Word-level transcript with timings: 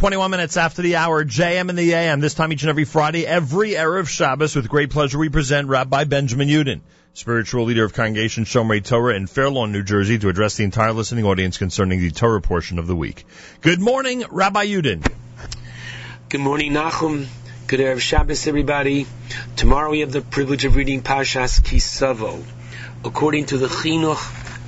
21 0.00 0.30
minutes 0.30 0.56
after 0.56 0.80
the 0.80 0.96
hour, 0.96 1.26
JM 1.26 1.68
in 1.68 1.76
the 1.76 1.92
AM. 1.92 2.20
This 2.20 2.32
time 2.32 2.54
each 2.54 2.62
and 2.62 2.70
every 2.70 2.86
Friday, 2.86 3.26
every 3.26 3.72
Erev 3.72 4.08
Shabbos, 4.08 4.56
with 4.56 4.66
great 4.66 4.88
pleasure, 4.88 5.18
we 5.18 5.28
present 5.28 5.68
Rabbi 5.68 6.04
Benjamin 6.04 6.48
Yudin, 6.48 6.80
spiritual 7.12 7.66
leader 7.66 7.84
of 7.84 7.92
Congregation 7.92 8.46
Shomrei 8.46 8.82
Torah 8.82 9.14
in 9.14 9.26
Fair 9.26 9.50
Lawn, 9.50 9.72
New 9.72 9.82
Jersey, 9.82 10.18
to 10.18 10.30
address 10.30 10.56
the 10.56 10.64
entire 10.64 10.94
listening 10.94 11.26
audience 11.26 11.58
concerning 11.58 12.00
the 12.00 12.10
Torah 12.12 12.40
portion 12.40 12.78
of 12.78 12.86
the 12.86 12.96
week. 12.96 13.26
Good 13.60 13.78
morning, 13.78 14.24
Rabbi 14.30 14.68
Yudin. 14.68 15.06
Good 16.30 16.40
morning, 16.40 16.72
Nachum. 16.72 17.26
Good 17.66 17.80
Erev 17.80 18.00
Shabbos, 18.00 18.46
everybody. 18.46 19.06
Tomorrow 19.56 19.90
we 19.90 20.00
have 20.00 20.12
the 20.12 20.22
privilege 20.22 20.64
of 20.64 20.76
reading 20.76 21.02
Parshas 21.02 21.60
Kisavo. 21.60 22.42
According 23.04 23.44
to 23.52 23.58
the 23.58 23.66
Chinuch, 23.66 24.16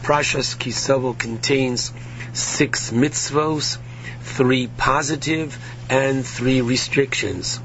Parshas 0.03 0.59
Kisavo 0.59 1.19
contains 1.19 1.91
six 2.33 2.91
mitzvos, 2.91 3.79
three 4.21 4.67
positive 4.67 5.59
and 5.91 6.27
three 6.27 6.61
restrictions. 6.61 7.61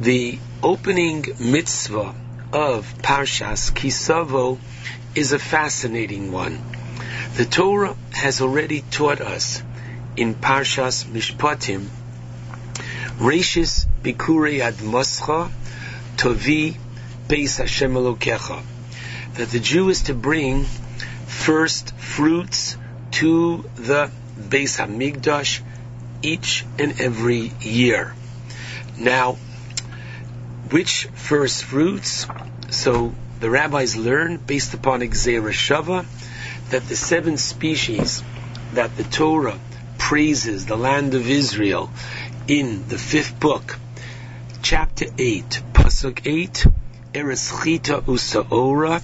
The 0.00 0.38
opening 0.62 1.24
mitzvah 1.38 2.14
of 2.52 2.94
Parshas 2.98 3.72
Kisavo 3.72 4.58
is 5.14 5.32
a 5.32 5.38
fascinating 5.38 6.32
one. 6.32 6.58
The 7.36 7.44
Torah 7.44 7.96
has 8.12 8.40
already 8.40 8.82
taught 8.90 9.20
us 9.20 9.62
in 10.16 10.34
Parshas 10.34 11.04
Mishpatim, 11.04 11.86
Reshis 13.18 13.86
Bikurei 14.02 14.60
Ad 14.60 14.74
Moscha 14.74 15.50
Tovi 16.16 16.76
Beis 17.28 17.58
Hashem 17.58 17.94
Elokecha, 17.94 18.62
that 19.34 19.48
the 19.48 19.60
Jew 19.60 19.88
is 19.88 20.02
to 20.04 20.14
bring 20.14 20.64
first 21.26 21.96
fruits 21.96 22.76
to 23.12 23.64
the 23.76 24.10
Beis 24.38 24.78
Hamikdash 24.78 25.60
each 26.22 26.64
and 26.78 27.00
every 27.00 27.52
year. 27.60 28.14
Now, 28.98 29.36
which 30.70 31.06
first 31.14 31.64
fruits? 31.64 32.26
So 32.70 33.14
the 33.40 33.50
rabbis 33.50 33.96
learn 33.96 34.38
based 34.38 34.74
upon 34.74 35.00
Gezeira 35.00 35.52
Shava 35.52 36.06
that 36.70 36.88
the 36.88 36.96
seven 36.96 37.36
species 37.36 38.22
that 38.72 38.96
the 38.96 39.04
Torah 39.04 39.58
praises 39.98 40.66
the 40.66 40.76
land 40.76 41.14
of 41.14 41.28
Israel 41.28 41.90
in 42.48 42.88
the 42.88 42.98
fifth 42.98 43.38
book, 43.38 43.78
chapter 44.62 45.06
8, 45.18 45.62
Pasuk 45.72 46.26
8, 46.26 46.66
Ereschita 47.14 48.02
Usaora, 48.02 49.02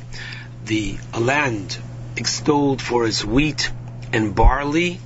the 0.64 0.96
land 1.18 1.78
extolled 2.16 2.80
for 2.80 3.06
its 3.06 3.24
wheat 3.24 3.70
and 4.12 4.34
barley, 4.34 5.00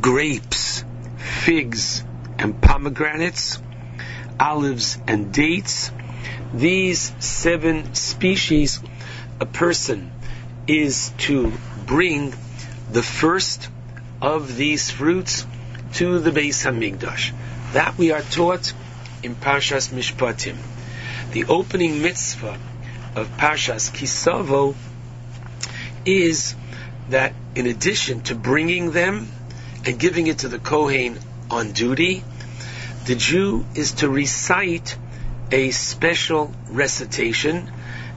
grapes, 0.00 0.84
figs, 1.16 2.02
and 2.38 2.60
pomegranates, 2.60 3.58
olives 4.38 4.98
and 5.06 5.32
dates. 5.32 5.90
These 6.54 7.12
seven 7.18 7.94
species, 7.94 8.80
a 9.40 9.46
person 9.46 10.10
is 10.66 11.12
to 11.18 11.52
bring 11.86 12.34
the 12.90 13.02
first 13.02 13.68
of 14.20 14.56
these 14.56 14.90
fruits 14.90 15.46
to 15.94 16.18
the 16.18 16.30
Beis 16.30 16.64
Hamikdash. 16.64 17.32
That 17.72 17.98
we 17.98 18.12
are 18.12 18.22
taught 18.22 18.72
in 19.22 19.34
Parshas 19.34 19.90
Mishpatim. 19.90 20.56
The 21.32 21.44
opening 21.44 22.02
mitzvah 22.02 22.58
of 23.14 23.28
Parshas 23.36 23.90
Kisavo 23.90 24.74
is 26.04 26.54
that 27.10 27.34
in 27.54 27.66
addition 27.66 28.20
to 28.22 28.34
bringing 28.34 28.90
them 28.90 29.28
and 29.84 29.98
giving 29.98 30.26
it 30.26 30.40
to 30.40 30.48
the 30.48 30.58
Kohen 30.58 31.18
on 31.50 31.72
duty, 31.72 32.22
the 33.06 33.14
Jew 33.14 33.64
is 33.74 33.92
to 33.92 34.08
recite 34.08 34.96
a 35.50 35.70
special 35.70 36.52
recitation, 36.68 37.70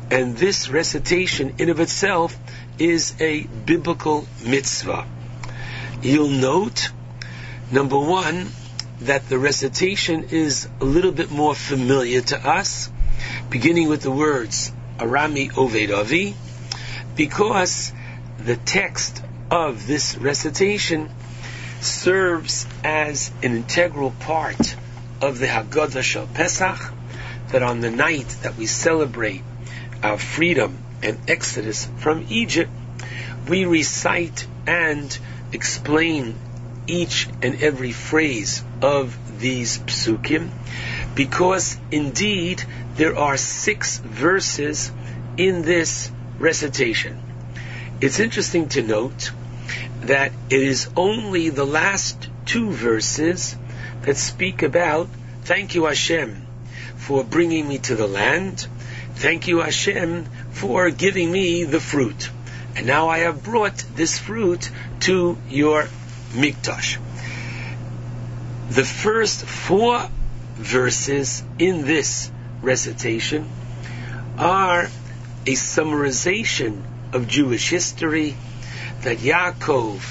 and 0.10 0.36
this 0.36 0.70
recitation 0.70 1.56
in 1.60 1.70
of 1.70 1.80
itself 1.80 2.38
is 2.78 3.14
a 3.22 3.44
biblical 3.44 4.28
mitzvah. 4.46 5.06
You'll 6.02 6.28
note, 6.28 6.92
number 7.72 7.98
one, 7.98 8.50
that 9.02 9.30
the 9.30 9.40
recitation 9.40 10.26
is 10.32 10.68
a 10.80 10.86
little 10.86 11.12
bit 11.12 11.32
more 11.32 11.56
familiar 11.56 12.22
to 12.22 12.38
us, 12.38 12.90
beginning 13.50 13.88
with 13.88 14.02
the 14.02 14.12
words 14.12 14.72
Arami 14.98 15.52
Ovedavi, 15.52 16.34
because 17.16 17.94
the 18.46 18.56
text 18.56 19.24
of 19.52 19.86
this 19.86 20.18
recitation 20.18 21.10
serves 21.80 22.66
as 22.84 23.32
an 23.44 23.56
integral 23.56 24.12
part 24.20 24.76
of 25.22 25.38
the 25.38 25.46
Haggadah 25.46 26.02
Shel 26.02 26.28
Pesach, 26.28 26.94
that 27.50 27.62
on 27.62 27.82
the 27.82 27.92
night 27.92 28.28
that 28.42 28.58
we 28.58 28.66
celebrate 28.66 29.44
our 30.02 30.18
freedom 30.18 30.78
and 31.04 31.20
exodus 31.28 31.88
from 31.98 32.26
Egypt, 32.30 32.72
we 33.48 33.66
recite 33.66 34.48
and 34.66 35.18
explain 35.52 36.36
each 36.88 37.28
and 37.42 37.62
every 37.62 37.92
phrase 37.92 38.64
of 38.82 39.40
these 39.40 39.78
psukim, 39.80 40.50
because 41.14 41.78
indeed 41.92 42.64
there 42.96 43.18
are 43.18 43.38
six 43.38 44.00
verses 44.00 44.92
in 45.38 45.62
this 45.62 46.12
recitation. 46.40 47.31
It's 48.02 48.20
interesting 48.20 48.68
to 48.70 48.82
note 48.82 49.32
that 50.02 50.32
it 50.50 50.64
is 50.64 50.90
only 50.98 51.50
the 51.50 51.68
last 51.68 52.28
two 52.48 52.72
verses 52.72 53.56
that 54.02 54.18
speak 54.18 54.64
about 54.64 55.08
thank 55.44 55.76
you 55.76 55.86
Hashem 55.86 56.48
for 56.96 57.24
bringing 57.24 57.68
me 57.68 57.78
to 57.78 57.96
the 57.96 58.08
land. 58.08 58.66
Thank 59.14 59.48
you 59.48 59.60
Hashem 59.60 60.26
for 60.50 60.90
giving 60.90 61.32
me 61.32 61.64
the 61.64 61.80
fruit. 61.80 62.32
And 62.76 62.88
now 62.88 63.10
I 63.10 63.20
have 63.20 63.44
brought 63.44 63.86
this 63.96 64.18
fruit 64.18 64.72
to 65.02 65.38
your 65.48 65.88
mikdash. 66.32 66.98
The 68.72 68.84
first 68.84 69.46
four 69.46 70.10
verses 70.56 71.44
in 71.60 71.86
this 71.86 72.32
recitation 72.64 73.48
are 74.40 74.86
a 75.46 75.54
summarization 75.54 76.82
of 77.14 77.28
Jewish 77.28 77.70
history 77.70 78.36
that 79.02 79.18
Yaakov 79.18 80.02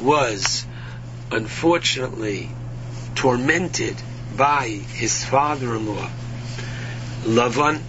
was 0.00 0.66
unfortunately 1.30 2.50
tormented 3.14 3.96
by 4.36 4.66
his 4.68 5.24
father-in-law 5.24 6.10
Lavan 7.26 7.80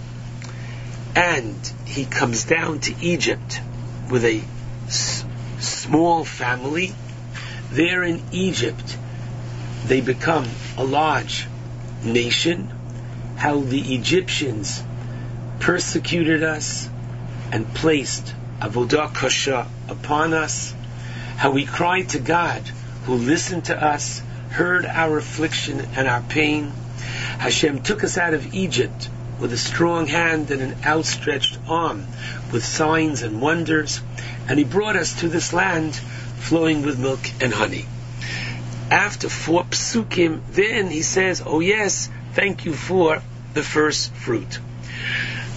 and 1.14 1.72
he 1.84 2.04
comes 2.04 2.44
down 2.44 2.80
to 2.80 2.94
Egypt 3.00 3.60
with 4.10 4.24
a 4.24 4.42
s- 4.86 5.24
small 5.60 6.24
family. 6.24 6.92
There 7.70 8.02
in 8.02 8.22
Egypt 8.32 8.96
they 9.86 10.00
become 10.00 10.46
a 10.76 10.84
large 10.84 11.46
nation. 12.02 12.72
How 13.36 13.60
the 13.60 13.94
Egyptians 13.94 14.82
persecuted 15.60 16.42
us 16.42 16.88
and 17.52 17.72
placed 17.74 18.34
avodah 18.60 19.14
kasha 19.14 19.66
upon 19.88 20.34
us, 20.34 20.74
how 21.36 21.50
we 21.50 21.64
cried 21.64 22.08
to 22.10 22.18
God, 22.18 22.62
who 23.04 23.14
listened 23.14 23.66
to 23.66 23.82
us, 23.82 24.20
heard 24.50 24.84
our 24.86 25.18
affliction 25.18 25.80
and 25.94 26.08
our 26.08 26.22
pain. 26.22 26.72
Hashem 27.38 27.82
took 27.82 28.02
us 28.02 28.18
out 28.18 28.34
of 28.34 28.54
Egypt 28.54 29.08
with 29.38 29.52
a 29.52 29.56
strong 29.56 30.06
hand 30.08 30.50
and 30.50 30.60
an 30.60 30.76
outstretched 30.84 31.58
arm, 31.68 32.06
with 32.52 32.64
signs 32.64 33.22
and 33.22 33.40
wonders, 33.40 34.00
and 34.48 34.58
He 34.58 34.64
brought 34.64 34.96
us 34.96 35.20
to 35.20 35.28
this 35.28 35.52
land 35.52 35.94
flowing 35.94 36.82
with 36.82 36.98
milk 36.98 37.20
and 37.40 37.52
honey. 37.52 37.86
After 38.90 39.28
four 39.28 39.64
psukim, 39.64 40.40
then 40.50 40.90
He 40.90 41.02
says, 41.02 41.42
"Oh 41.44 41.60
yes, 41.60 42.08
thank 42.32 42.64
you 42.64 42.72
for 42.72 43.22
the 43.54 43.62
first 43.62 44.12
fruit." 44.14 44.58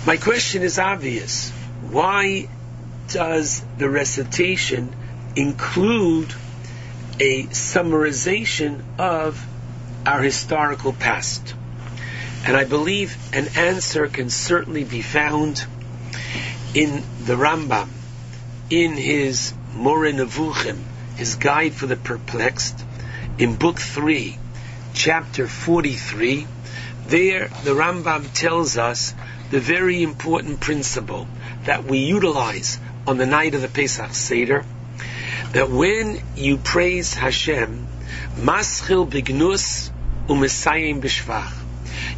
My 0.05 0.17
question 0.17 0.61
is 0.61 0.77
obvious. 0.77 1.51
Why 1.89 2.47
does 3.07 3.63
the 3.77 3.89
recitation 3.89 4.93
include 5.35 6.33
a 7.19 7.43
summarization 7.43 8.81
of 8.97 9.45
our 10.05 10.21
historical 10.21 10.93
past? 10.93 11.55
And 12.45 12.57
I 12.57 12.63
believe 12.63 13.15
an 13.33 13.49
answer 13.55 14.07
can 14.07 14.29
certainly 14.29 14.83
be 14.83 15.01
found 15.01 15.63
in 16.73 17.03
the 17.25 17.35
Rambam, 17.35 17.89
in 18.69 18.93
his 18.93 19.53
Moreh 19.75 20.13
Nevuchim, 20.13 20.79
his 21.17 21.35
Guide 21.35 21.73
for 21.73 21.85
the 21.85 21.95
Perplexed, 21.95 22.83
in 23.37 23.55
Book 23.55 23.77
3, 23.77 24.37
Chapter 24.93 25.47
43. 25.47 26.47
There, 27.07 27.49
the 27.63 27.71
Rambam 27.71 28.33
tells 28.33 28.77
us 28.77 29.13
the 29.51 29.59
very 29.59 30.01
important 30.01 30.61
principle 30.61 31.27
that 31.65 31.83
we 31.83 31.99
utilize 31.99 32.79
on 33.07 33.17
the 33.17 33.25
night 33.25 33.55
of 33.55 33.61
the 33.61 33.67
Pesach 33.67 34.13
Seder, 34.13 34.65
that 35.53 35.69
when 35.69 36.21
you 36.35 36.57
praise 36.57 37.13
Hashem 37.13 37.87
Maschil 38.37 39.09
bignus 39.09 39.91
umesayim 40.27 41.01
b'shvach. 41.01 41.51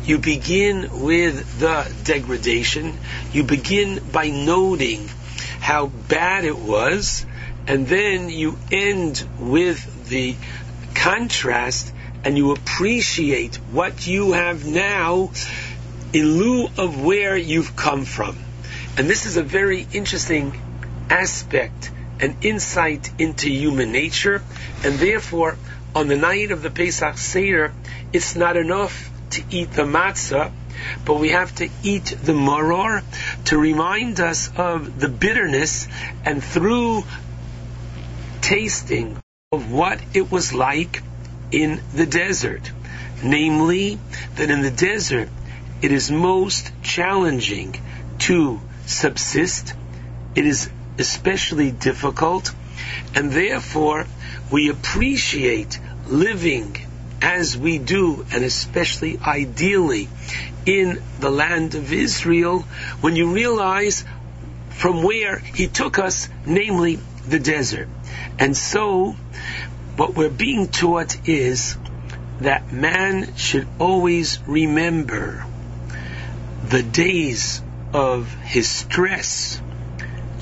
You 0.06 0.20
begin 0.20 1.02
with 1.02 1.60
the 1.60 1.92
degradation. 2.04 2.98
You 3.32 3.44
begin 3.44 4.00
by 4.12 4.30
noting 4.30 5.10
how 5.60 5.88
bad 5.88 6.46
it 6.46 6.58
was, 6.58 7.26
and 7.68 7.88
then 7.88 8.30
you 8.30 8.58
end 8.72 9.28
with 9.40 10.08
the 10.10 10.36
contrast 10.94 11.92
and 12.24 12.38
you 12.38 12.52
appreciate 12.52 13.56
what 13.72 14.06
you 14.06 14.34
have 14.34 14.66
now 14.66 15.32
in 16.14 16.38
lieu 16.38 16.68
of 16.78 17.02
where 17.04 17.36
you've 17.36 17.76
come 17.76 18.06
from. 18.06 18.38
And 18.98 19.10
this 19.10 19.26
is 19.26 19.38
a 19.38 19.44
very 19.44 19.86
interesting 19.94 20.54
aspect 21.10 21.92
and 22.20 22.46
insight 22.46 23.12
into 23.20 23.50
human 23.50 23.92
nature, 23.92 24.42
and 24.84 24.96
therefore, 24.96 25.58
on 25.96 26.08
the 26.08 26.16
night 26.16 26.52
of 26.52 26.62
the 26.62 26.70
Pesach 26.70 27.18
Seder, 27.18 27.74
it's 28.12 28.36
not 28.36 28.58
enough 28.58 29.10
to 29.32 29.44
eat 29.50 29.72
the 29.72 29.84
matzah, 29.84 30.52
but 31.06 31.20
we 31.20 31.30
have 31.30 31.54
to 31.56 31.70
eat 31.84 32.06
the 32.24 32.34
maror 32.34 33.04
to 33.46 33.58
remind 33.58 34.20
us 34.20 34.50
of 34.56 35.00
the 35.00 35.10
bitterness, 35.10 35.88
and 36.26 36.44
through 36.44 37.04
tasting 38.42 39.18
of 39.52 39.72
what 39.72 40.00
it 40.14 40.32
was 40.32 40.54
like 40.54 41.02
in 41.52 41.82
the 41.94 42.06
desert. 42.06 42.72
Namely, 43.24 44.00
that 44.36 44.50
in 44.50 44.62
the 44.62 44.72
desert 44.72 45.30
it 45.82 45.92
is 45.92 46.12
most 46.12 46.72
challenging 46.82 47.80
to 48.20 48.60
subsist. 48.86 49.74
It 50.36 50.46
is 50.46 50.70
especially 50.98 51.72
difficult, 51.72 52.54
and 53.16 53.31
therefore 53.31 54.06
we 54.51 54.69
appreciate 54.69 55.80
living 56.07 56.78
as 57.22 57.57
we 57.57 57.80
do, 57.80 58.25
and 58.31 58.44
especially 58.44 59.18
ideally 59.19 60.10
in 60.66 61.01
the 61.19 61.30
land 61.30 61.75
of 61.75 61.94
Israel, 61.94 62.60
when 63.01 63.16
you 63.16 63.34
realize 63.34 64.04
from 64.72 65.04
where 65.04 65.40
He 65.40 65.68
took 65.68 66.00
us, 66.00 66.28
namely 66.45 67.00
the 67.28 67.39
desert. 67.39 67.88
And 68.39 68.56
so, 68.56 69.16
what 69.96 70.16
we're 70.16 70.30
being 70.30 70.68
taught 70.68 71.28
is 71.28 71.78
that 72.39 72.72
man 72.72 73.36
should 73.36 73.68
always 73.80 74.39
remember 74.48 75.46
the 76.68 76.84
days 76.84 77.62
of 77.94 78.31
his 78.34 78.68
stress, 78.68 79.62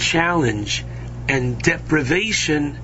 challenge, 0.02 0.84
and 1.30 1.62
deprivation 1.62 2.78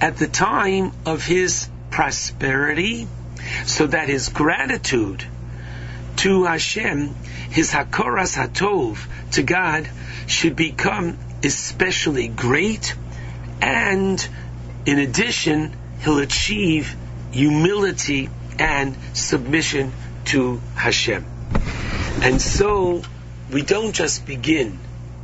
at 0.00 0.16
the 0.18 0.26
time 0.26 0.92
of 1.06 1.24
his 1.24 1.68
prosperity, 1.90 3.06
so 3.64 3.86
that 3.86 4.08
his 4.08 4.28
gratitude 4.28 5.24
to 6.16 6.44
Hashem, 6.44 7.14
his 7.50 7.70
hakoras 7.70 8.36
hatov 8.36 8.98
to 9.32 9.42
God, 9.42 9.88
should 10.26 10.56
become 10.56 11.18
especially 11.42 12.28
great, 12.28 12.94
and 13.60 14.26
in 14.86 14.98
addition, 14.98 15.74
he'll 16.02 16.18
achieve 16.18 16.94
humility 17.30 18.28
and 18.58 18.96
submission 19.12 19.92
to 20.26 20.60
Hashem. 20.74 21.24
And 22.22 22.40
so 22.40 23.02
we 23.52 23.62
don't 23.62 23.92
just 23.92 24.26
begin 24.26 24.78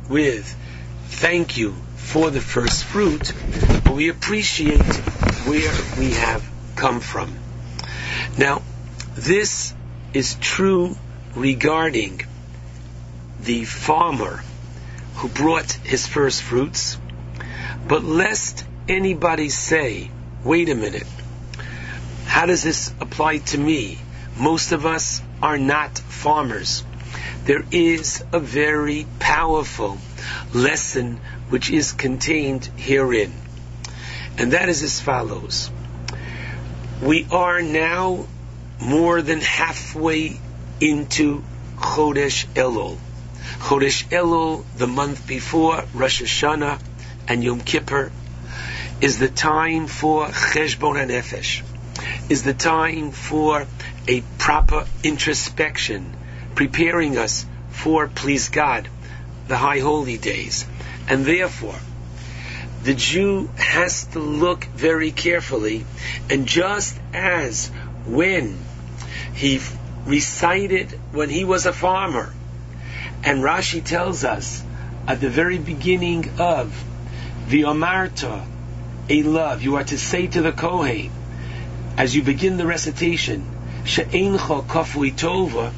with 0.09 0.55
thank 1.21 1.55
you 1.55 1.71
for 1.97 2.31
the 2.31 2.41
first 2.41 2.83
fruit, 2.83 3.31
but 3.83 3.93
we 3.93 4.09
appreciate 4.09 4.81
where 5.45 5.71
we 5.99 6.13
have 6.13 6.43
come 6.75 6.99
from. 6.99 7.31
Now, 8.39 8.63
this 9.13 9.75
is 10.15 10.33
true 10.41 10.97
regarding 11.35 12.21
the 13.39 13.65
farmer 13.65 14.43
who 15.17 15.27
brought 15.27 15.71
his 15.83 16.07
first 16.07 16.41
fruits, 16.41 16.97
but 17.87 18.03
lest 18.03 18.65
anybody 18.89 19.49
say, 19.49 20.09
wait 20.43 20.69
a 20.69 20.75
minute, 20.75 21.05
how 22.25 22.47
does 22.47 22.63
this 22.63 22.91
apply 22.99 23.37
to 23.53 23.59
me? 23.59 23.99
Most 24.39 24.71
of 24.71 24.87
us 24.87 25.21
are 25.39 25.59
not 25.59 25.99
farmers. 25.99 26.83
There 27.45 27.63
is 27.69 28.23
a 28.33 28.39
very 28.39 29.05
powerful 29.19 29.99
lesson 30.53 31.19
which 31.49 31.69
is 31.69 31.91
contained 31.91 32.65
herein. 32.77 33.33
And 34.37 34.53
that 34.53 34.69
is 34.69 34.83
as 34.83 34.99
follows. 34.99 35.69
We 37.01 37.27
are 37.31 37.61
now 37.61 38.27
more 38.79 39.21
than 39.21 39.41
halfway 39.41 40.39
into 40.79 41.43
Chodesh 41.77 42.45
Elul. 42.53 42.97
Chodesh 43.59 44.07
Elul, 44.09 44.63
the 44.77 44.87
month 44.87 45.27
before 45.27 45.83
Rosh 45.93 46.21
Hashanah 46.21 46.79
and 47.27 47.43
Yom 47.43 47.61
Kippur, 47.61 48.11
is 49.01 49.19
the 49.19 49.29
time 49.29 49.87
for 49.87 50.27
Cheshbon 50.27 50.95
HaNefesh, 50.95 51.63
is 52.29 52.43
the 52.43 52.53
time 52.53 53.11
for 53.11 53.65
a 54.07 54.21
proper 54.37 54.85
introspection, 55.03 56.15
preparing 56.55 57.17
us 57.17 57.45
for, 57.69 58.07
please 58.07 58.49
God, 58.49 58.87
the 59.51 59.57
high 59.57 59.79
holy 59.79 60.17
days. 60.17 60.65
And 61.09 61.25
therefore, 61.25 61.75
the 62.83 62.93
Jew 62.93 63.49
has 63.57 64.05
to 64.13 64.19
look 64.19 64.63
very 64.63 65.11
carefully, 65.11 65.85
and 66.29 66.47
just 66.47 66.97
as 67.13 67.67
when 68.05 68.57
he 69.33 69.59
recited 70.05 70.97
when 71.11 71.29
he 71.29 71.43
was 71.43 71.65
a 71.65 71.73
farmer, 71.73 72.33
and 73.23 73.43
Rashi 73.43 73.83
tells 73.83 74.23
us 74.23 74.63
at 75.05 75.19
the 75.19 75.29
very 75.29 75.57
beginning 75.57 76.31
of 76.39 76.73
the 77.49 77.63
Omarta, 77.63 78.45
a 79.09 79.23
love, 79.23 79.61
you 79.61 79.75
are 79.75 79.83
to 79.83 79.97
say 79.97 80.27
to 80.27 80.41
the 80.41 80.53
Kohen, 80.53 81.11
as 81.97 82.15
you 82.15 82.23
begin 82.23 82.55
the 82.55 82.65
recitation, 82.65 83.45
She'encha 83.83 84.65
kafui 84.65 85.11
tova, 85.13 85.71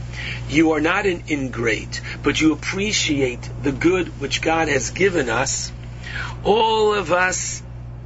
you 0.49 0.73
are 0.73 0.81
not 0.81 1.05
an 1.05 1.23
ingrate, 1.29 2.01
but 2.21 2.39
you 2.39 2.53
appreciate 2.53 3.49
the 3.61 3.71
good 3.71 4.19
which 4.19 4.41
God 4.41 4.67
has 4.67 4.91
given 4.91 5.29
us. 5.29 5.71
All 6.43 6.93
of 6.93 7.11
us 7.11 7.63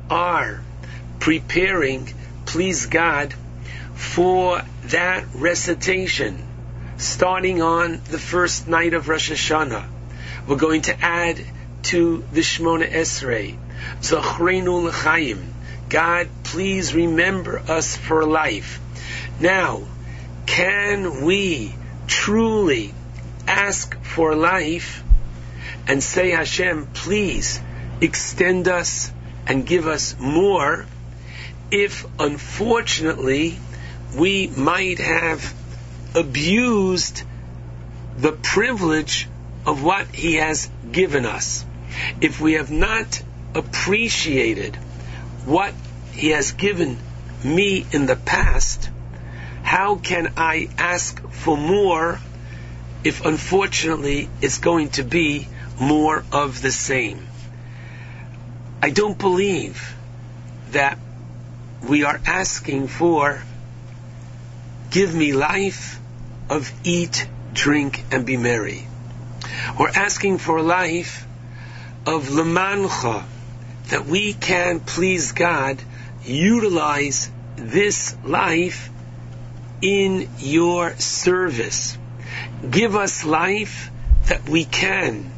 are 0.09 0.61
preparing, 1.19 2.13
please 2.45 2.85
God, 2.85 3.33
for 3.95 4.61
that 4.85 5.25
recitation, 5.33 6.44
starting 6.97 7.61
on 7.61 8.01
the 8.09 8.19
first 8.19 8.68
night 8.68 8.94
of 8.94 9.09
Rosh 9.09 9.31
Hashanah. 9.31 9.85
We're 10.47 10.56
going 10.56 10.83
to 10.83 10.99
add 11.04 11.44
to 11.83 12.23
the 12.31 12.42
Shemona 12.42 12.89
Esrei, 12.89 13.57
Zachrenu 14.01 14.83
l'chaim. 14.83 15.54
God, 15.89 16.30
please 16.44 16.94
remember 16.94 17.59
us 17.59 17.95
for 17.95 18.25
life. 18.25 18.80
Now, 19.39 19.83
can 20.45 21.23
we 21.23 21.75
truly 22.07 22.94
ask 23.47 24.01
for 24.03 24.35
life 24.35 25.03
and 25.87 26.03
say, 26.03 26.31
Hashem, 26.31 26.87
please 26.94 27.61
extend 28.01 28.67
us 28.67 29.11
and 29.45 29.65
give 29.65 29.87
us 29.87 30.15
more 30.19 30.85
if 31.71 32.06
unfortunately 32.19 33.57
we 34.15 34.47
might 34.47 34.99
have 34.99 35.53
abused 36.15 37.23
the 38.17 38.31
privilege 38.31 39.27
of 39.65 39.83
what 39.83 40.07
He 40.07 40.35
has 40.35 40.69
given 40.91 41.25
us. 41.25 41.63
If 42.21 42.41
we 42.41 42.53
have 42.53 42.71
not 42.71 43.21
appreciated 43.53 44.75
what 45.45 45.73
He 46.13 46.29
has 46.29 46.53
given 46.53 46.97
me 47.44 47.85
in 47.91 48.06
the 48.07 48.15
past, 48.15 48.89
how 49.68 49.97
can 49.97 50.31
I 50.38 50.69
ask 50.78 51.21
for 51.30 51.57
more 51.57 52.21
if 53.04 53.26
unfortunately 53.26 54.30
it's 54.42 54.59
going 54.59 54.92
to 54.92 55.04
be 55.04 55.45
more 55.78 56.24
of 56.31 56.62
the 56.62 56.71
same? 56.71 57.28
I 58.81 58.92
don't 58.92 59.19
believe 59.19 59.94
that 60.71 60.97
we 61.86 62.06
are 62.06 62.18
asking 62.26 62.88
for 62.88 63.44
give 64.90 65.14
me 65.14 65.33
life 65.33 66.00
of 66.50 66.71
eat, 66.86 67.28
drink, 67.52 68.06
and 68.09 68.26
be 68.26 68.38
merry. 68.38 68.88
We're 69.78 69.90
asking 69.90 70.38
for 70.38 70.56
a 70.59 70.64
life 70.64 71.28
of 72.06 72.30
lemancha, 72.30 73.26
that 73.90 74.06
we 74.06 74.31
can 74.31 74.80
please 74.80 75.33
God, 75.33 75.78
utilize 76.24 77.30
this 77.57 78.16
life 78.24 78.92
in 79.81 80.29
your 80.39 80.95
service. 80.97 81.97
Give 82.69 82.95
us 82.95 83.23
life 83.23 83.91
that 84.25 84.47
we 84.49 84.65
can 84.65 85.31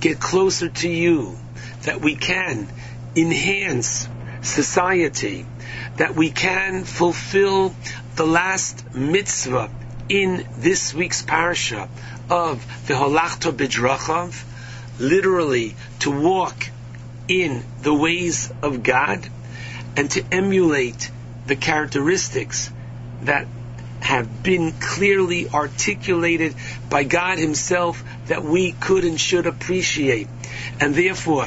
get 0.00 0.18
closer 0.18 0.68
to 0.68 0.88
you, 0.88 1.36
that 1.82 2.00
we 2.00 2.16
can 2.16 2.68
enhance 3.14 4.08
society, 4.40 5.46
that 5.96 6.14
we 6.14 6.30
can 6.30 6.84
fulfill 6.84 7.74
the 8.16 8.26
last 8.26 8.94
mitzvah 8.94 9.70
in 10.08 10.46
this 10.58 10.92
week's 10.92 11.22
parsha 11.22 11.88
of 12.28 12.86
the 12.86 12.94
Holachto 12.94 13.52
B'drachav, 13.52 14.44
literally 14.98 15.76
to 16.00 16.10
walk 16.10 16.68
in 17.28 17.62
the 17.82 17.94
ways 17.94 18.52
of 18.62 18.82
God 18.82 19.28
and 19.96 20.10
to 20.10 20.24
emulate 20.32 21.10
the 21.46 21.56
characteristics 21.56 22.70
that 23.22 23.46
have 24.02 24.42
been 24.42 24.72
clearly 24.72 25.48
articulated 25.48 26.54
by 26.90 27.04
God 27.04 27.38
Himself 27.38 28.02
that 28.26 28.42
we 28.44 28.72
could 28.72 29.04
and 29.04 29.18
should 29.18 29.46
appreciate. 29.46 30.28
And 30.80 30.94
therefore, 30.94 31.46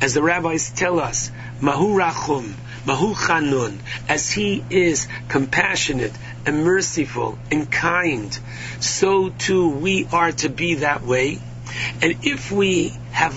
as 0.00 0.14
the 0.14 0.22
rabbis 0.22 0.70
tell 0.70 0.98
us, 0.98 1.30
Mahu 1.60 1.94
Rachum, 1.94 2.54
Mahu 2.86 3.14
Chanun, 3.14 3.78
as 4.08 4.30
He 4.30 4.64
is 4.70 5.08
compassionate 5.28 6.12
and 6.46 6.64
merciful 6.64 7.38
and 7.50 7.70
kind, 7.70 8.36
so 8.80 9.28
too 9.28 9.68
we 9.68 10.08
are 10.10 10.32
to 10.32 10.48
be 10.48 10.76
that 10.76 11.02
way. 11.02 11.38
And 12.00 12.16
if 12.22 12.50
we 12.50 12.94
have 13.12 13.36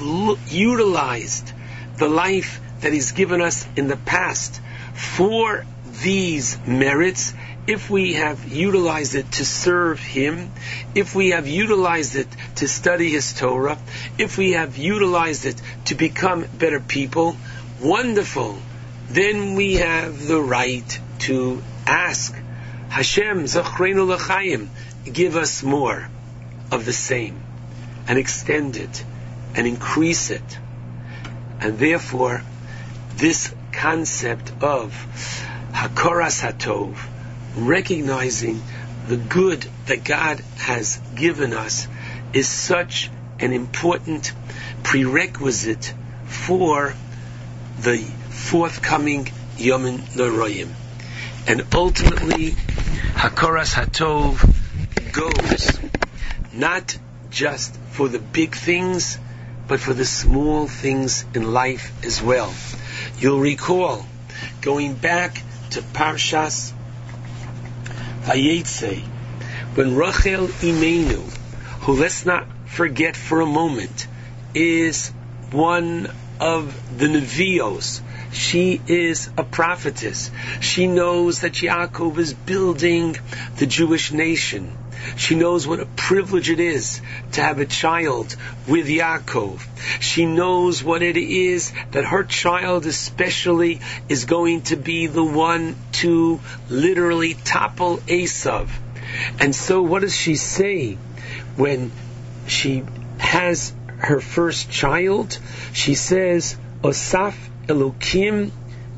utilized 0.50 1.52
the 1.98 2.08
life 2.08 2.62
that 2.80 2.94
He's 2.94 3.12
given 3.12 3.42
us 3.42 3.68
in 3.76 3.90
the 3.90 3.98
past 3.98 4.62
for 4.94 5.66
these 6.02 6.58
merits, 6.66 7.34
if 7.66 7.90
we 7.90 8.14
have 8.14 8.48
utilized 8.48 9.16
it 9.16 9.32
to 9.34 9.46
serve 9.46 10.00
Him, 10.00 10.52
if 10.96 11.16
we 11.16 11.30
have 11.30 11.48
utilized 11.48 12.16
it 12.16 12.28
to 12.56 12.68
study 12.68 13.10
His 13.10 13.34
Torah, 13.34 13.78
if 14.18 14.38
we 14.38 14.52
have 14.52 14.78
utilized 14.78 15.46
it 15.46 15.62
to 15.86 15.96
become 15.96 16.46
better 16.58 16.80
people, 16.80 17.38
wonderful. 17.82 18.58
Then 19.10 19.56
we 19.56 19.76
have 19.76 20.28
the 20.28 20.42
right 20.42 21.00
to 21.20 21.64
ask 21.86 22.36
Hashem, 22.90 23.46
Zachreinu 23.46 24.08
L'chaim, 24.08 24.70
give 25.12 25.36
us 25.36 25.64
more 25.64 26.10
of 26.72 26.86
the 26.86 26.94
same, 26.94 27.42
and 28.08 28.20
extend 28.20 28.78
it, 28.78 29.04
and 29.56 29.66
increase 29.68 30.30
it. 30.32 30.60
And 31.60 31.80
therefore, 31.80 32.44
this 33.16 33.54
concept 33.72 34.52
of 34.62 34.92
Hakoras 35.72 36.42
Hatov, 36.42 36.98
recognizing 37.56 38.62
the 39.08 39.18
good 39.18 39.66
that 39.88 40.04
God 40.04 40.40
has 40.58 40.98
given 41.16 41.54
us, 41.54 41.88
is 42.34 42.48
such 42.48 43.12
an 43.40 43.54
important 43.54 44.32
prerequisite 44.84 45.94
for 46.26 46.94
the 47.80 47.98
forthcoming 47.98 49.26
Yomim 49.58 50.00
Noraim. 50.16 50.70
And 51.48 51.64
ultimately, 51.74 52.52
Hakoras 52.52 53.74
Hatov 53.74 54.42
goes 55.12 55.80
not 56.54 56.98
just 57.30 57.76
for 57.92 58.08
the 58.08 58.20
big 58.20 58.56
things, 58.56 59.18
but 59.68 59.80
for 59.80 59.94
the 59.94 60.06
small 60.06 60.68
things 60.68 61.26
in 61.34 61.52
life 61.52 61.92
as 62.06 62.22
well. 62.22 62.54
You'll 63.18 63.40
recall 63.40 64.06
going 64.62 64.96
back 64.96 65.42
to 65.72 65.82
Parshas 65.82 66.73
Vayetze, 68.24 69.02
when 69.76 69.96
Rachel 69.96 70.48
Imenu, 70.48 71.22
who 71.82 71.94
let's 71.94 72.26
not 72.26 72.48
forget 72.66 73.16
for 73.16 73.42
a 73.42 73.46
moment, 73.46 74.08
is 74.54 75.10
one 75.52 76.10
of 76.40 76.98
the 76.98 77.08
Nevios. 77.08 78.02
She 78.34 78.82
is 78.88 79.30
a 79.38 79.44
prophetess. 79.44 80.32
She 80.60 80.88
knows 80.88 81.42
that 81.42 81.54
Yaakov 81.54 82.18
is 82.18 82.34
building 82.34 83.18
the 83.58 83.68
Jewish 83.68 84.12
nation. 84.12 84.78
She 85.18 85.36
knows 85.36 85.68
what 85.68 85.80
a 85.80 85.86
privilege 85.86 86.50
it 86.50 86.60
is 86.60 87.02
to 87.34 87.42
have 87.42 87.60
a 87.60 87.66
child 87.66 88.36
with 88.68 88.88
Yaakov. 88.88 89.62
She 90.00 90.26
knows 90.26 90.84
what 90.84 91.02
it 91.02 91.18
is 91.18 91.74
that 91.92 92.06
her 92.06 92.24
child 92.24 92.86
especially 92.86 93.82
is 94.10 94.26
going 94.26 94.62
to 94.64 94.78
be 94.78 95.08
the 95.08 95.24
one 95.24 95.76
to 95.94 96.40
literally 96.70 97.34
topple 97.34 97.98
Esav. 97.98 98.70
And 99.40 99.56
so 99.56 99.82
what 99.82 100.02
does 100.02 100.16
she 100.16 100.36
say 100.36 100.98
when 101.56 101.92
she 102.48 102.84
has 103.18 103.74
her 103.98 104.20
first 104.20 104.72
child? 104.72 105.38
She 105.74 105.96
says, 105.96 106.58
Osaf 106.84 107.36
Elokim 107.68 108.52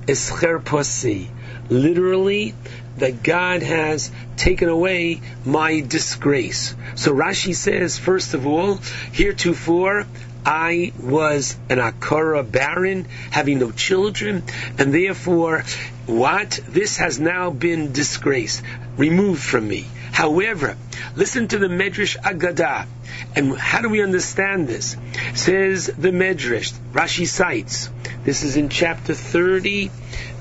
es 0.07 0.31
cherpasi. 0.31 1.27
Literally, 1.69 2.55
that 2.97 3.21
God 3.21 3.61
has 3.61 4.11
taken 4.37 4.69
away 4.69 5.21
my 5.45 5.81
disgrace. 5.81 6.75
So 6.95 7.13
Rashi 7.13 7.53
says, 7.53 7.99
first 7.99 8.33
of 8.33 8.47
all, 8.47 8.79
heretofore, 9.11 10.07
I 10.45 10.93
was 10.99 11.57
an 11.69 11.77
Akara 11.77 12.49
barren, 12.49 13.07
having 13.31 13.59
no 13.59 13.71
children, 13.71 14.43
and 14.79 14.93
therefore, 14.93 15.63
what? 16.07 16.59
This 16.67 16.97
has 16.97 17.19
now 17.19 17.49
been 17.49 17.91
disgraced, 17.91 18.63
removed 18.97 19.43
from 19.43 19.67
me. 19.67 19.85
However, 20.15 20.77
listen 21.17 21.49
to 21.49 21.57
the 21.57 21.67
Medrash 21.67 22.15
Agadah. 22.15 22.87
And 23.35 23.57
how 23.57 23.81
do 23.81 23.89
we 23.89 24.01
understand 24.01 24.65
this? 24.65 24.95
Says 25.33 25.87
the 25.87 26.11
Medrash, 26.11 26.71
Rashi 26.93 27.27
cites, 27.27 27.89
this 28.23 28.43
is 28.43 28.55
in 28.55 28.69
chapter 28.69 29.13
30, 29.13 29.91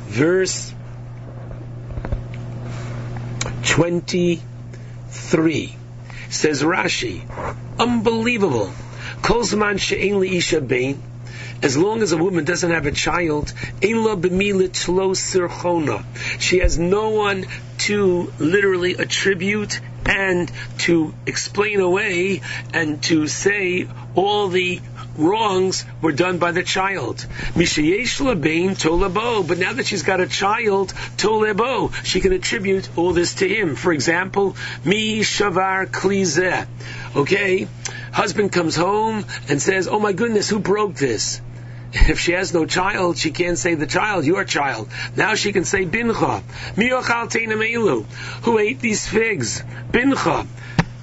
verse 0.06 0.72
23. 3.64 5.76
Says 6.30 6.62
Rashi, 6.62 7.22
unbelievable. 7.76 8.72
Kolzman 9.22 9.80
she'en 9.80 10.22
isha 10.22 10.60
bain. 10.60 11.02
As 11.62 11.76
long 11.76 12.02
as 12.02 12.12
a 12.12 12.16
woman 12.16 12.44
doesn't 12.44 12.70
have 12.70 12.86
a 12.86 12.92
child, 12.92 13.52
she 16.38 16.58
has 16.58 16.78
no 16.78 17.10
one 17.10 17.46
to 17.78 18.32
literally 18.38 18.94
attribute 18.94 19.80
and 20.06 20.50
to 20.78 21.14
explain 21.26 21.80
away 21.80 22.40
and 22.72 23.02
to 23.04 23.26
say 23.26 23.88
all 24.14 24.48
the 24.48 24.80
wrongs 25.16 25.84
were 26.02 26.12
done 26.12 26.38
by 26.38 26.52
the 26.52 26.62
child. 26.62 27.26
But 27.54 27.68
now 29.58 29.72
that 29.72 29.86
she's 29.86 30.02
got 30.02 30.20
a 30.20 30.26
child, 30.26 30.92
she 32.04 32.20
can 32.20 32.32
attribute 32.32 32.88
all 32.96 33.12
this 33.12 33.34
to 33.34 33.48
him. 33.48 33.76
For 33.76 33.92
example, 33.92 34.56
mi 34.84 35.20
shavar 35.20 35.86
klize. 35.86 36.66
Okay, 37.16 37.68
husband 38.12 38.52
comes 38.52 38.76
home 38.76 39.24
and 39.48 39.62
says, 39.62 39.88
"Oh 39.88 40.00
my 40.00 40.12
goodness, 40.12 40.48
who 40.48 40.58
broke 40.58 40.94
this?" 40.94 41.40
If 42.08 42.18
she 42.18 42.32
has 42.32 42.52
no 42.52 42.66
child, 42.66 43.18
she 43.18 43.30
can't 43.30 43.56
say 43.56 43.74
the 43.76 43.86
child, 43.86 44.24
your 44.24 44.44
child. 44.44 44.88
Now 45.16 45.36
she 45.36 45.52
can 45.52 45.64
say 45.64 45.86
bincha. 45.86 46.42
Who 48.42 48.58
ate 48.58 48.80
these 48.80 49.06
figs? 49.06 49.62
Bincha. 49.92 50.46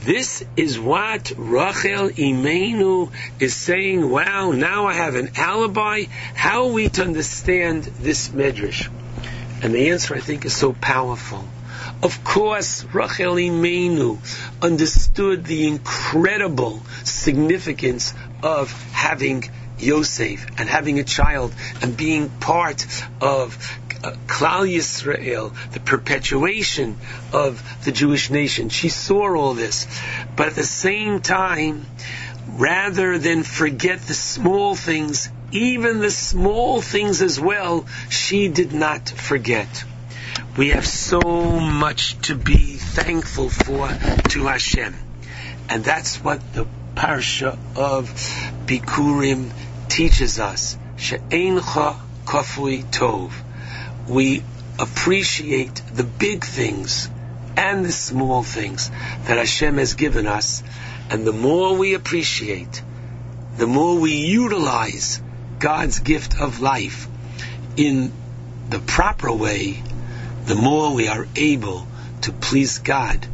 This 0.04 0.44
is 0.58 0.80
what 0.80 1.32
Rachel 1.38 2.10
Imenu 2.10 3.12
is 3.40 3.54
saying. 3.54 4.10
Wow, 4.10 4.52
now 4.52 4.88
I 4.88 4.94
have 4.94 5.14
an 5.14 5.30
alibi. 5.36 6.06
How 6.34 6.66
are 6.66 6.72
we 6.72 6.90
to 6.90 7.04
understand 7.04 7.84
this 7.84 8.30
medrash? 8.30 8.90
And 9.62 9.76
the 9.76 9.92
answer, 9.92 10.16
I 10.16 10.20
think, 10.20 10.44
is 10.44 10.56
so 10.58 10.74
powerful. 10.74 11.48
Of 12.02 12.24
course, 12.24 12.84
Rachel 12.86 13.36
Imenu 13.36 14.18
understood 14.60 15.46
the 15.46 15.68
incredible 15.68 16.82
significance 17.04 18.16
of 18.42 18.72
having 18.92 19.52
Yosef 19.78 20.48
and 20.58 20.68
having 20.68 20.98
a 20.98 21.04
child 21.04 21.54
and 21.82 21.96
being 21.96 22.30
part 22.30 22.88
of 23.22 23.80
uh, 24.04 24.12
Klal 24.28 24.68
Yisrael, 24.68 25.54
the 25.72 25.80
perpetuation 25.80 26.98
of 27.34 27.62
the 27.84 27.92
Jewish 27.92 28.30
nation. 28.30 28.70
She 28.70 28.90
saw 28.90 29.36
all 29.36 29.54
this. 29.54 29.88
But 30.36 30.48
at 30.48 30.56
the 30.56 30.64
same 30.64 31.22
time, 31.22 31.86
rather 32.48 33.18
than 33.18 33.44
forget 33.44 34.02
the 34.02 34.14
small 34.14 34.76
things, 34.76 35.30
even 35.52 36.00
the 36.00 36.12
small 36.12 36.82
things 36.82 37.22
as 37.22 37.40
well, 37.40 37.86
she 38.10 38.48
did 38.48 38.74
not 38.74 39.10
forget. 39.10 39.84
We 40.58 40.70
have 40.70 40.88
so 40.88 41.22
much 41.22 42.18
to 42.28 42.36
be 42.36 42.76
thankful 42.76 43.50
for 43.50 43.88
to 44.30 44.46
Hashem. 44.46 44.96
And 45.70 45.84
that's 45.84 46.18
what 46.18 46.42
the 46.54 46.68
parsha 46.96 47.58
of 47.78 48.10
Bikurim 48.66 49.52
teaches 49.88 50.40
us. 50.40 50.78
She'encha 50.98 51.96
kafui 52.26 52.84
tov. 52.92 53.32
We 54.08 54.44
appreciate 54.80 55.82
the 55.94 56.04
big 56.04 56.44
things 56.44 57.10
and 57.58 57.86
the 57.86 57.92
small 57.92 58.44
things 58.44 58.90
that 59.26 59.38
Hashem 59.38 59.78
has 59.78 59.94
given 59.94 60.28
us. 60.28 60.64
And 61.10 61.26
the 61.26 61.34
more 61.34 61.76
we 61.76 61.94
appreciate, 61.94 62.82
the 63.58 63.68
more 63.68 64.00
we 64.00 64.16
utilize 64.16 65.22
God's 65.60 66.00
gift 66.00 66.40
of 66.40 66.62
life 66.62 67.08
in 67.78 68.12
the 68.70 68.80
proper 68.80 69.32
way 69.32 69.84
the 70.46 70.56
more 70.56 70.94
we 70.94 71.08
are 71.08 71.28
able 71.36 71.88
to 72.22 72.32
please 72.32 72.80
God 72.80 73.26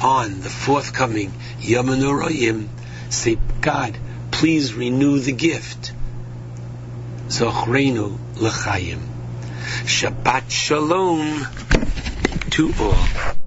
on 0.00 0.40
the 0.40 0.48
forthcoming 0.48 1.32
Yom 1.60 1.88
Noraim, 1.88 2.68
say, 3.10 3.38
God, 3.60 3.96
please 4.30 4.74
renew 4.74 5.18
the 5.18 5.32
gift. 5.32 5.92
Zochreinu 7.28 8.18
l'chaim. 8.36 9.13
Shabbat 9.82 10.50
Shalom 10.50 11.46
to 12.50 12.72
all. 12.78 13.43